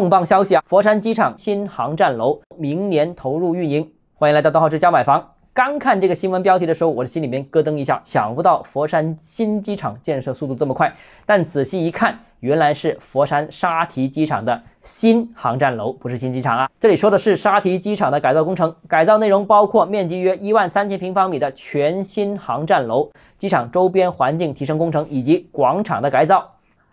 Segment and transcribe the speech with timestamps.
[0.00, 0.62] 重磅消息啊！
[0.64, 3.86] 佛山机场新航站楼明年投入运营。
[4.14, 5.32] 欢迎来到东浩之家买房。
[5.52, 10.90] 刚看这个新闻标题的时候，我的心里面咯噔一下，想不到佛山新机场建设速度这么快。
[11.26, 16.70] 但仔细一看，原来是佛山沙提机场的新航站楼，不是新机场啊。
[16.80, 26.52] 这里说的是沙提机场的改造工程，改造内容包括面积约一万三千平方米的全新航站楼、机场周边环境提升工程以及广场的改造。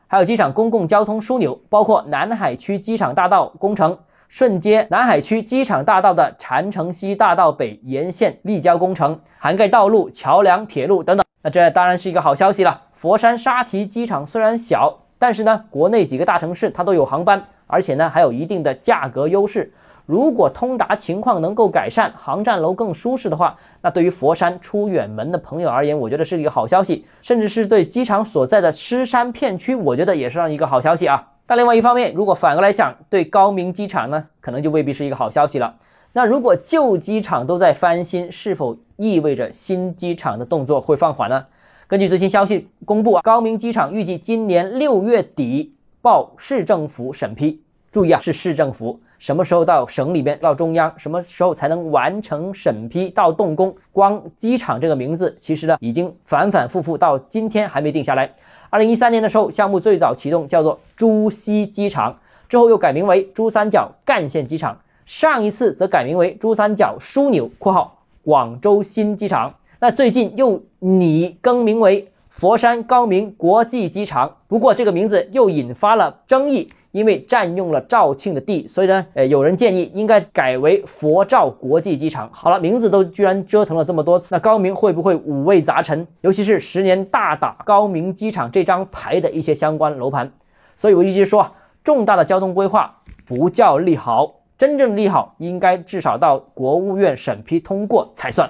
[0.10, 3.98] 还有机场公共交通枢纽，包括南海区机场大道工程，
[4.30, 11.26] 顺街南海区机场大道的禅城西大道北沿线立交工程，涵盖道路、桥梁、铁路等等。
[11.42, 12.84] 那这当然是一个好消息了。
[12.94, 19.74] 佛山沙提机场虽然小，但是呢，国内几个大城市它都有航班，而且呢还有一定的价格优势。
[20.08, 31.34] 如果通达情况能够改善，航站楼更舒适的话，那对于佛山出远门的朋友而言，我觉得是一个好消息，甚至是对机场所在的狮山片区，我觉得也是一个好消息啊。
[31.46, 35.76] 但另外一方面，如果反过来想，对高明机场呢，可能就未必是一个好消息了。
[36.14, 41.46] 那如果旧机场都在翻新，是否意味着新机场的动作会放缓呢？
[41.86, 47.62] 根据最新消息公布啊，高明机场预计今年六月底报市政府审批。
[47.92, 49.02] 注意啊，是市政府。
[49.20, 53.76] 什么时候到省里边到中央，什么时候才能完成审批到动工？
[53.92, 58.32] 光机场这个名字，其实呢已经反反复复到今天还没定下来。
[58.70, 62.16] 二零一三年的时候，项目最早启动叫做珠西机场，
[62.48, 69.54] 之后又改名为珠三角干线机场，上一次则改名为珠三角枢纽（括号广州新机场）。
[69.80, 76.70] 那最近又拟更名为佛山高明国际机场，不过这个名字又引发了争议。
[76.92, 82.28] 因为占用了肇庆的地，所以呢，呃，有人建议应该改为佛肇国际机场。
[82.32, 86.08] 好了，名字都居然折腾了这么多次，那高明会不会五味杂陈？
[86.22, 90.32] 尤其是十年大打高明机场这张牌的一些相关楼盘。
[90.76, 91.52] 所以我一直说啊，
[91.84, 92.96] 重大的交通规划
[93.28, 98.50] 不叫利好，真正利好应该至少到国务院审批通过才算。